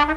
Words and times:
Ciao 0.00 0.12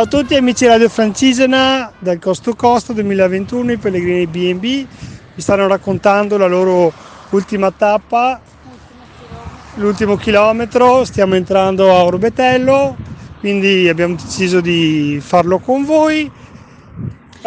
a 0.00 0.06
tutti 0.06 0.34
amici 0.34 0.66
Radio 0.66 0.88
Francigena 0.88 1.92
dal 1.98 2.18
Coast 2.18 2.42
to 2.42 2.54
Coast 2.54 2.92
2021, 2.94 3.72
i 3.72 3.76
pellegrini 3.76 4.26
B&B 4.26 4.60
vi 4.60 4.86
stanno 5.36 5.66
raccontando 5.66 6.38
la 6.38 6.46
loro 6.46 6.90
ultima 7.30 7.70
tappa, 7.70 8.40
l'ultimo 9.74 10.16
chilometro, 10.16 11.04
stiamo 11.04 11.34
entrando 11.34 11.94
a 11.94 12.02
Orbetello, 12.02 12.96
quindi 13.40 13.90
abbiamo 13.90 14.14
deciso 14.14 14.62
di 14.62 15.20
farlo 15.22 15.58
con 15.58 15.84
voi. 15.84 16.30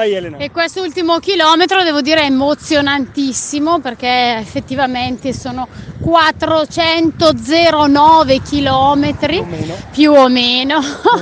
Vai 0.02 0.13
Elena. 0.13 0.38
E 0.38 0.49
quest'ultimo 0.49 1.20
chilometro 1.20 1.84
devo 1.84 2.02
dire 2.02 2.21
è 2.21 2.25
emozionantissimo 2.25 3.81
perché 3.81 4.38
effettivamente 4.39 5.31
sono 5.31 5.67
409 5.99 8.41
chilometri 8.41 9.45
più 9.91 10.13
o 10.13 10.27
meno 10.27 10.79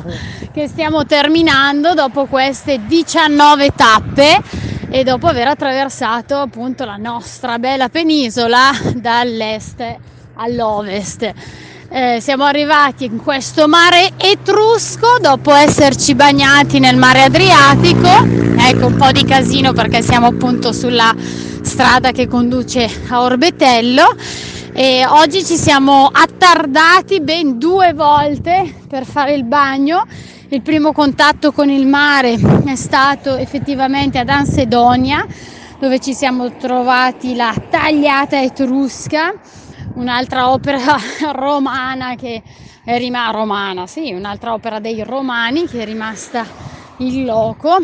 che 0.53 0.69
stiamo 0.69 1.05
terminando 1.05 1.93
dopo 1.93 2.27
queste 2.27 2.79
19 2.85 3.71
tappe 3.75 4.41
e 4.89 5.03
dopo 5.03 5.27
aver 5.27 5.49
attraversato 5.49 6.37
appunto 6.37 6.85
la 6.85 6.95
nostra 6.95 7.59
bella 7.59 7.89
penisola 7.89 8.71
dall'est 8.95 9.83
all'ovest. 10.35 11.33
Eh, 11.91 12.19
siamo 12.21 12.43
arrivati 12.43 13.05
in 13.05 13.17
questo 13.17 13.67
mare 13.67 14.11
etrusco 14.17 15.17
dopo 15.19 15.51
esserci 15.51 16.13
bagnati 16.13 16.77
nel 16.77 16.95
mare 16.97 17.23
Adriatico. 17.23 18.07
Ecco 18.59 18.85
un 18.85 18.95
po' 18.95 19.11
di 19.11 19.25
casino 19.25 19.73
perché 19.73 20.03
siamo 20.03 20.27
appunto 20.27 20.71
sulla 20.71 21.11
strada 21.17 22.11
che 22.11 22.27
conduce 22.27 22.87
a 23.09 23.21
Orbetello. 23.23 24.03
E 24.71 25.03
oggi 25.07 25.43
ci 25.43 25.57
siamo 25.57 26.07
attardati 26.11 27.21
ben 27.21 27.57
due 27.57 27.93
volte 27.93 28.71
per 28.87 29.03
fare 29.03 29.33
il 29.33 29.45
bagno. 29.45 30.05
Il 30.49 30.61
primo 30.61 30.91
contatto 30.91 31.51
con 31.51 31.71
il 31.71 31.87
mare 31.87 32.37
è 32.65 32.75
stato 32.75 33.35
effettivamente 33.35 34.19
ad 34.19 34.29
Ansedonia, 34.29 35.25
dove 35.79 35.99
ci 35.99 36.13
siamo 36.13 36.55
trovati 36.55 37.35
la 37.35 37.51
tagliata 37.67 38.39
etrusca 38.39 39.33
un'altra 39.99 40.49
opera 40.49 40.97
romana 41.33 42.15
che 42.15 42.41
è 42.83 42.97
rimasta 42.97 43.31
romana, 43.31 43.85
sì, 43.85 44.11
un'altra 44.13 44.53
opera 44.53 44.79
dei 44.79 45.03
romani 45.03 45.67
che 45.67 45.81
è 45.81 45.85
rimasta 45.85 46.45
in 46.97 47.25
loco, 47.25 47.77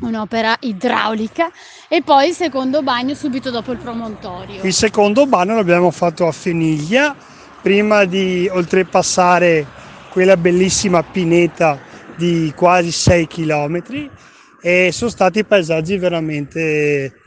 un'opera 0.00 0.56
idraulica 0.60 1.50
e 1.88 2.02
poi 2.02 2.28
il 2.28 2.34
secondo 2.34 2.82
bagno 2.82 3.14
subito 3.14 3.50
dopo 3.50 3.72
il 3.72 3.78
promontorio. 3.78 4.62
Il 4.62 4.74
secondo 4.74 5.26
bagno 5.26 5.54
l'abbiamo 5.54 5.90
fatto 5.90 6.26
a 6.26 6.32
Feniglia 6.32 7.16
prima 7.60 8.04
di 8.04 8.48
oltrepassare 8.50 9.66
quella 10.10 10.36
bellissima 10.36 11.02
pineta 11.02 11.78
di 12.16 12.52
quasi 12.54 12.92
6 12.92 13.26
km 13.26 13.82
e 14.60 14.90
sono 14.92 15.10
stati 15.10 15.44
paesaggi 15.44 15.96
veramente 15.96 17.21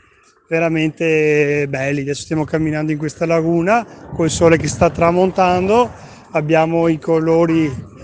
veramente 0.48 1.66
belli. 1.68 2.00
Adesso 2.00 2.22
stiamo 2.22 2.44
camminando 2.44 2.92
in 2.92 2.98
questa 2.98 3.26
laguna 3.26 3.86
col 4.14 4.30
sole 4.30 4.56
che 4.56 4.68
sta 4.68 4.90
tramontando, 4.90 5.90
abbiamo 6.32 6.88
i 6.88 6.98
colori 6.98 7.94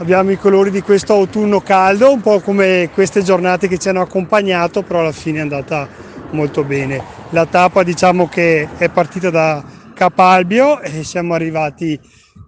abbiamo 0.00 0.30
i 0.30 0.38
colori 0.38 0.70
di 0.70 0.80
questo 0.80 1.12
autunno 1.12 1.60
caldo, 1.60 2.10
un 2.10 2.22
po' 2.22 2.40
come 2.40 2.88
queste 2.92 3.22
giornate 3.22 3.68
che 3.68 3.76
ci 3.76 3.90
hanno 3.90 4.00
accompagnato, 4.00 4.82
però 4.82 5.00
alla 5.00 5.12
fine 5.12 5.38
è 5.38 5.42
andata 5.42 5.86
molto 6.30 6.64
bene. 6.64 7.02
La 7.30 7.44
tappa 7.44 7.82
diciamo 7.82 8.26
che 8.26 8.66
è 8.78 8.88
partita 8.88 9.28
da 9.28 9.62
Capalbio 9.92 10.80
e 10.80 11.04
siamo 11.04 11.34
arrivati 11.34 12.00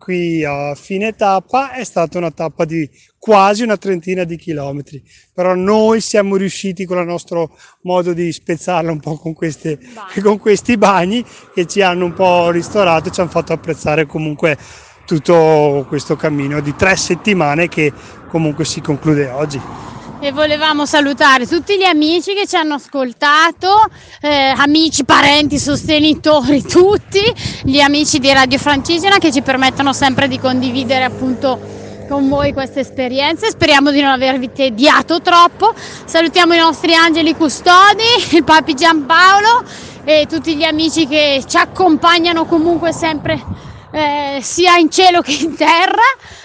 qui 0.02 0.44
a 0.44 0.74
fine 0.74 1.14
tappa 1.14 1.74
è 1.74 1.84
stata 1.84 2.18
una 2.18 2.32
tappa 2.32 2.64
di 2.64 2.90
quasi 3.20 3.62
una 3.62 3.76
trentina 3.76 4.24
di 4.24 4.36
chilometri, 4.36 5.00
però 5.32 5.54
noi 5.54 6.00
siamo 6.00 6.34
riusciti 6.34 6.84
con 6.86 6.98
il 6.98 7.06
nostro 7.06 7.56
modo 7.82 8.12
di 8.12 8.32
spezzarla 8.32 8.90
un 8.90 8.98
po' 8.98 9.16
con, 9.16 9.32
queste, 9.32 9.78
con 10.20 10.38
questi 10.40 10.76
bagni 10.76 11.24
che 11.54 11.66
ci 11.66 11.82
hanno 11.82 12.06
un 12.06 12.14
po' 12.14 12.50
ristorato 12.50 13.08
e 13.08 13.12
ci 13.12 13.20
hanno 13.20 13.30
fatto 13.30 13.52
apprezzare 13.52 14.06
comunque 14.06 14.58
tutto 15.06 15.84
questo 15.86 16.16
cammino 16.16 16.60
di 16.60 16.74
tre 16.74 16.96
settimane 16.96 17.68
che 17.68 17.92
comunque 18.28 18.64
si 18.64 18.80
conclude 18.80 19.28
oggi 19.28 19.60
e 20.22 20.30
volevamo 20.30 20.86
salutare 20.86 21.48
tutti 21.48 21.76
gli 21.76 21.82
amici 21.82 22.32
che 22.32 22.46
ci 22.46 22.54
hanno 22.54 22.74
ascoltato, 22.74 23.90
eh, 24.20 24.54
amici, 24.56 25.04
parenti, 25.04 25.58
sostenitori, 25.58 26.62
tutti, 26.62 27.20
gli 27.64 27.80
amici 27.80 28.20
di 28.20 28.32
Radio 28.32 28.56
Francigena 28.58 29.18
che 29.18 29.32
ci 29.32 29.42
permettono 29.42 29.92
sempre 29.92 30.28
di 30.28 30.38
condividere 30.38 31.02
appunto 31.02 31.58
con 32.08 32.28
voi 32.28 32.52
queste 32.52 32.80
esperienze. 32.80 33.50
Speriamo 33.50 33.90
di 33.90 34.00
non 34.00 34.12
avervi 34.12 34.52
tediato 34.52 35.20
troppo. 35.20 35.74
Salutiamo 36.04 36.54
i 36.54 36.58
nostri 36.58 36.94
angeli 36.94 37.34
custodi, 37.34 38.04
il 38.36 38.44
papi 38.44 38.74
Giampaolo 38.74 39.64
e 40.04 40.26
tutti 40.28 40.54
gli 40.54 40.62
amici 40.62 41.08
che 41.08 41.42
ci 41.48 41.56
accompagnano 41.56 42.44
comunque 42.44 42.92
sempre 42.92 43.42
eh, 43.92 44.38
sia 44.40 44.76
in 44.76 44.90
cielo 44.90 45.20
che 45.20 45.36
in 45.42 45.54
terra. 45.54 46.02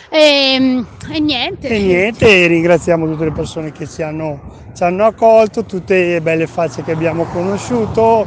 E, 0.09 0.53
ehm, 0.53 0.85
e, 1.11 1.19
niente. 1.19 1.67
E 1.67 1.79
niente, 1.79 2.47
ringraziamo 2.47 3.05
tutte 3.07 3.25
le 3.25 3.31
persone 3.31 3.71
che 3.71 3.87
ci 3.87 4.01
hanno, 4.01 4.39
ci 4.75 4.83
hanno 4.83 5.05
accolto, 5.05 5.65
tutte 5.65 6.13
le 6.13 6.21
belle 6.21 6.47
facce 6.47 6.83
che 6.83 6.91
abbiamo 6.91 7.23
conosciuto, 7.25 8.25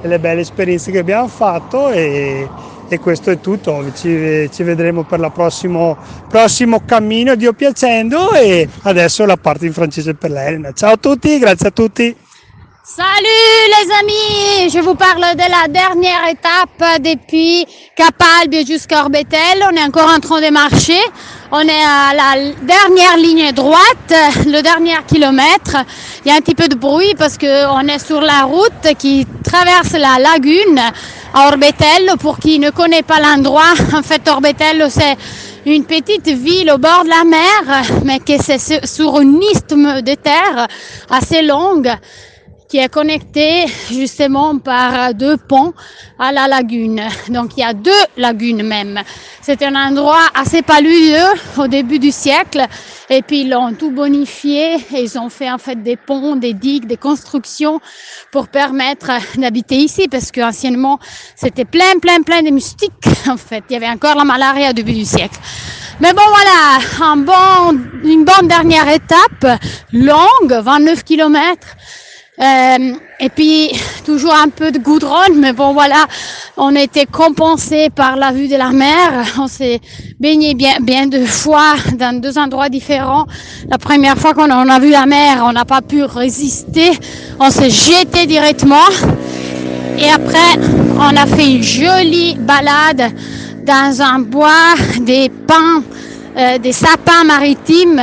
le 0.00 0.18
belle 0.18 0.40
esperienze 0.40 0.90
che 0.90 0.98
abbiamo 0.98 1.28
fatto 1.28 1.90
e, 1.90 2.48
e 2.88 2.98
questo 2.98 3.30
è 3.30 3.40
tutto. 3.40 3.84
Ci, 3.94 4.48
ci 4.52 4.62
vedremo 4.62 5.02
per 5.02 5.20
il 5.20 5.30
prossimo, 5.32 5.96
prossimo 6.28 6.82
cammino, 6.84 7.34
Dio 7.34 7.52
piacendo, 7.52 8.32
e 8.32 8.68
adesso 8.82 9.26
la 9.26 9.36
parte 9.36 9.66
in 9.66 9.72
francese 9.72 10.14
per 10.14 10.30
l'Elena. 10.30 10.72
Ciao 10.72 10.92
a 10.92 10.96
tutti, 10.96 11.38
grazie 11.38 11.68
a 11.68 11.72
tutti. 11.72 12.16
Salut 12.96 13.68
les 13.68 13.92
amis, 14.00 14.68
je 14.68 14.80
vous 14.80 14.96
parle 14.96 15.36
de 15.36 15.48
la 15.48 15.68
dernière 15.68 16.26
étape 16.28 17.00
depuis 17.00 17.64
Capalbio 17.94 18.66
jusqu'à 18.66 19.02
Orbetel. 19.02 19.64
On 19.70 19.76
est 19.76 19.84
encore 19.84 20.10
en 20.10 20.18
train 20.18 20.40
de 20.40 20.50
marcher. 20.50 20.98
On 21.52 21.60
est 21.60 21.70
à 21.70 22.12
la 22.14 22.50
dernière 22.62 23.16
ligne 23.16 23.52
droite, 23.52 24.12
le 24.44 24.60
dernier 24.60 24.96
kilomètre. 25.06 25.76
Il 26.24 26.32
y 26.32 26.34
a 26.34 26.34
un 26.34 26.40
petit 26.40 26.56
peu 26.56 26.66
de 26.66 26.74
bruit 26.74 27.14
parce 27.16 27.38
qu'on 27.38 27.86
est 27.86 28.04
sur 28.04 28.20
la 28.20 28.42
route 28.42 28.96
qui 28.98 29.24
traverse 29.44 29.92
la 29.92 30.18
lagune 30.18 30.80
à 31.32 31.46
Orbetello. 31.46 32.16
Pour 32.18 32.40
qui 32.40 32.58
ne 32.58 32.70
connaît 32.70 33.04
pas 33.04 33.20
l'endroit, 33.20 33.72
en 33.96 34.02
fait 34.02 34.26
Orbetello 34.26 34.86
c'est 34.88 35.16
une 35.64 35.84
petite 35.84 36.26
ville 36.26 36.72
au 36.72 36.78
bord 36.78 37.04
de 37.04 37.10
la 37.10 37.22
mer, 37.22 37.84
mais 38.04 38.18
qui 38.18 38.32
est 38.32 38.84
sur 38.84 39.16
un 39.16 39.40
isthme 39.52 40.02
de 40.02 40.14
terre 40.14 40.66
assez 41.08 41.42
longue 41.42 41.92
qui 42.70 42.78
est 42.78 42.88
connecté 42.88 43.66
justement 43.90 44.56
par 44.58 45.12
deux 45.12 45.36
ponts 45.36 45.74
à 46.20 46.30
la 46.30 46.46
lagune. 46.46 47.02
Donc 47.28 47.56
il 47.56 47.60
y 47.60 47.64
a 47.64 47.74
deux 47.74 47.90
lagunes 48.16 48.62
même. 48.62 49.00
C'était 49.42 49.66
un 49.66 49.74
endroit 49.74 50.28
assez 50.34 50.62
paludieux 50.62 51.26
au 51.58 51.66
début 51.66 51.98
du 51.98 52.12
siècle 52.12 52.64
et 53.08 53.22
puis 53.22 53.40
ils 53.40 53.50
l'ont 53.50 53.74
tout 53.74 53.90
bonifié 53.90 54.76
et 54.94 55.02
ils 55.02 55.18
ont 55.18 55.28
fait 55.30 55.50
en 55.50 55.58
fait 55.58 55.82
des 55.82 55.96
ponts, 55.96 56.36
des 56.36 56.54
digues, 56.54 56.86
des 56.86 56.96
constructions 56.96 57.80
pour 58.30 58.46
permettre 58.46 59.10
d'habiter 59.36 59.76
ici 59.76 60.06
parce 60.06 60.30
qu'anciennement 60.30 61.00
c'était 61.34 61.64
plein, 61.64 61.98
plein, 62.00 62.22
plein 62.22 62.42
de 62.42 62.50
mystiques 62.50 62.92
en 63.28 63.36
fait. 63.36 63.64
Il 63.68 63.72
y 63.72 63.76
avait 63.76 63.88
encore 63.88 64.14
la 64.14 64.24
malaria 64.24 64.70
au 64.70 64.74
début 64.74 64.92
du 64.92 65.04
siècle. 65.04 65.40
Mais 65.98 66.12
bon 66.12 66.22
voilà, 66.28 67.10
un 67.12 67.16
bon, 67.16 67.80
une 68.04 68.24
bonne 68.24 68.46
dernière 68.46 68.88
étape, 68.88 69.60
longue, 69.92 70.52
29 70.52 71.02
kilomètres 71.02 71.76
euh, 72.40 72.92
et 73.18 73.28
puis 73.28 73.70
toujours 74.06 74.34
un 74.34 74.48
peu 74.48 74.70
de 74.72 74.78
goudron, 74.78 75.34
mais 75.36 75.52
bon 75.52 75.74
voilà, 75.74 76.06
on 76.56 76.74
était 76.74 77.04
compensé 77.04 77.90
par 77.90 78.16
la 78.16 78.32
vue 78.32 78.48
de 78.48 78.56
la 78.56 78.70
mer. 78.70 79.26
On 79.38 79.46
s'est 79.46 79.78
baigné 80.18 80.54
bien, 80.54 80.76
bien 80.80 81.06
deux 81.06 81.26
fois 81.26 81.74
dans 81.98 82.18
deux 82.18 82.38
endroits 82.38 82.70
différents. 82.70 83.26
La 83.68 83.76
première 83.76 84.16
fois 84.16 84.32
qu'on 84.32 84.50
a 84.50 84.78
vu 84.80 84.90
la 84.90 85.04
mer, 85.04 85.44
on 85.46 85.52
n'a 85.52 85.66
pas 85.66 85.82
pu 85.82 86.02
résister. 86.02 86.92
On 87.38 87.50
s'est 87.50 87.68
jeté 87.68 88.24
directement. 88.26 88.88
Et 89.98 90.08
après, 90.08 90.58
on 90.96 91.14
a 91.14 91.26
fait 91.26 91.56
une 91.56 91.62
jolie 91.62 92.36
balade 92.36 93.12
dans 93.66 94.00
un 94.00 94.20
bois, 94.20 94.74
des 95.02 95.30
pins, 95.46 95.82
euh, 96.38 96.56
des 96.56 96.72
sapins 96.72 97.24
maritimes, 97.24 98.00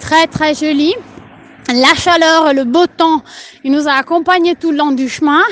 très 0.00 0.26
très 0.26 0.54
jolis 0.54 0.94
la 1.74 1.94
chaleur, 1.94 2.52
le 2.54 2.64
beau 2.64 2.86
temps, 2.86 3.22
il 3.64 3.72
nous 3.72 3.88
a 3.88 3.92
accompagnés 3.92 4.54
tout 4.54 4.70
le 4.70 4.78
long 4.78 4.92
du 4.92 5.08
chemin. 5.08 5.42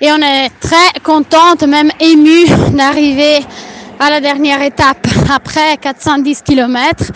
Et 0.00 0.10
on 0.12 0.16
est 0.16 0.50
très 0.60 1.00
contente, 1.02 1.62
même 1.64 1.90
émue 2.00 2.46
d'arriver 2.72 3.40
à 4.00 4.10
la 4.10 4.20
dernière 4.20 4.62
étape 4.62 5.06
après 5.32 5.76
410 5.76 6.42
km. 6.42 7.12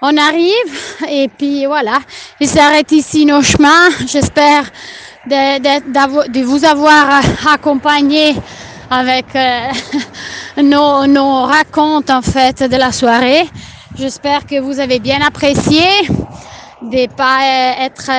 on 0.00 0.16
arrive 0.16 0.96
et 1.08 1.28
puis 1.28 1.66
voilà, 1.66 1.98
il 2.40 2.48
s'arrête 2.48 2.90
ici 2.92 3.26
nos 3.26 3.42
chemins. 3.42 3.88
J'espère 4.06 4.64
de, 5.26 5.58
de, 5.58 6.32
de, 6.32 6.42
vous 6.44 6.64
avoir 6.64 7.20
accompagné 7.46 8.34
avec 8.90 9.26
euh, 9.36 9.68
nos, 10.62 11.06
nos 11.06 11.42
racontes 11.42 12.10
en 12.10 12.22
fait 12.22 12.62
de 12.62 12.76
la 12.76 12.90
soirée. 12.90 13.44
J'espère 13.96 14.44
que 14.46 14.58
vous 14.60 14.80
avez 14.80 14.98
bien 14.98 15.20
apprécié 15.20 15.82
de 16.90 17.06
pas 17.14 17.40
être 17.80 18.10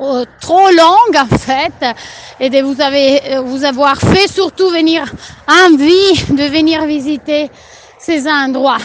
euh, 0.00 0.24
trop 0.40 0.68
longue 0.70 1.16
en 1.16 1.36
fait 1.36 1.94
et 2.40 2.50
de 2.50 2.60
vous, 2.62 2.80
avez, 2.80 3.38
vous 3.44 3.64
avoir 3.64 3.96
fait 3.98 4.28
surtout 4.28 4.70
venir 4.70 5.04
envie 5.48 6.12
de 6.30 6.44
venir 6.44 6.84
visiter 6.86 7.50
ces 7.98 8.28
endroits. 8.28 8.78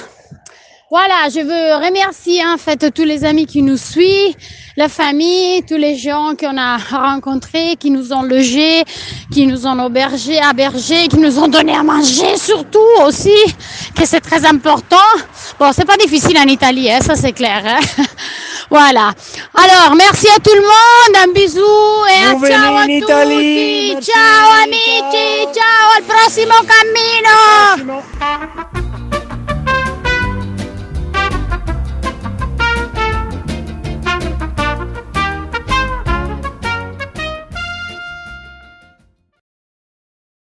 Voilà, 0.89 1.27
je 1.29 1.41
veux 1.41 1.85
remercier 1.85 2.41
en 2.45 2.57
fait 2.57 2.93
tous 2.93 3.03
les 3.03 3.25
amis 3.25 3.45
qui 3.45 3.61
nous 3.61 3.75
suivent, 3.75 4.35
la 4.77 4.87
famille, 4.87 5.61
tous 5.63 5.75
les 5.75 5.97
gens 5.97 6.33
qu'on 6.39 6.57
a 6.57 6.77
rencontrés, 6.77 7.75
qui 7.77 7.91
nous 7.91 8.13
ont 8.13 8.21
logés, 8.21 8.85
qui 9.33 9.47
nous 9.47 9.67
ont 9.67 9.85
hébergés, 9.85 10.39
hébergés, 10.49 11.09
qui 11.09 11.17
nous 11.17 11.39
ont 11.39 11.49
donné 11.49 11.75
à 11.75 11.83
manger 11.83 12.37
surtout 12.37 12.79
aussi, 13.05 13.35
que 13.95 14.05
c'est 14.05 14.21
très 14.21 14.45
important. 14.45 14.95
Bon, 15.59 15.71
c'est 15.73 15.83
pas 15.83 15.97
difficile 15.97 16.37
en 16.37 16.47
Italie, 16.47 16.89
hein, 16.89 16.99
ça 17.01 17.15
c'est 17.15 17.33
clair. 17.33 17.63
Hein 17.65 18.03
voilà. 18.69 19.13
Alors, 19.53 19.95
merci 19.95 20.27
à 20.29 20.39
tout 20.39 20.53
le 20.53 20.61
monde, 20.61 21.29
un 21.29 21.31
bisou 21.31 21.61
et 22.09 22.25
un 22.25 22.39
ciao 22.39 22.75
a 22.75 22.81
tutti. 22.81 22.97
Italie. 22.97 23.97
Ciao 24.01 24.63
amici, 24.63 25.43
ciao. 25.43 25.53
ciao 25.53 25.91
al 25.97 26.03
prossimo 26.03 26.53
cammino. 26.65 28.03
Prossimo. 28.03 28.76